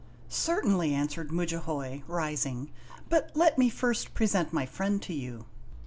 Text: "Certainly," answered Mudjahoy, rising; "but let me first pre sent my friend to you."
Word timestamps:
"Certainly," 0.29 0.95
answered 0.95 1.29
Mudjahoy, 1.31 2.01
rising; 2.07 2.71
"but 3.07 3.29
let 3.35 3.59
me 3.59 3.69
first 3.69 4.15
pre 4.15 4.25
sent 4.25 4.51
my 4.51 4.65
friend 4.65 4.99
to 5.03 5.13
you." 5.13 5.45